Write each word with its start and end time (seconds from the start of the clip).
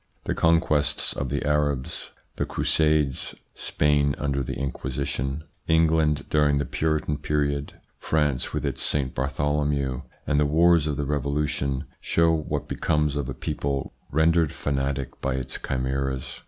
The 0.23 0.33
conquests 0.33 1.13
of 1.13 1.29
the 1.29 1.45
Arabs, 1.45 2.09
the 2.37 2.45
Crusades, 2.47 3.35
Spain 3.53 4.15
under 4.17 4.41
the 4.41 4.55
Inquisition, 4.57 5.43
England 5.67 6.25
during 6.31 6.57
the 6.57 6.65
Puritan 6.65 7.19
period, 7.19 7.73
France 7.99 8.51
with 8.51 8.65
its 8.65 8.81
St. 8.81 9.13
Bartholomew, 9.13 10.01
and 10.25 10.39
the 10.39 10.47
wars 10.47 10.87
of 10.87 10.97
the 10.97 11.05
revolution 11.05 11.83
show 11.99 12.31
what 12.31 12.67
becomes 12.67 13.15
of 13.15 13.29
a 13.29 13.35
people 13.35 13.93
rendered 14.09 14.51
fanatic 14.51 15.21
by 15.21 15.35
its 15.35 15.59
chimeras. 15.59 16.39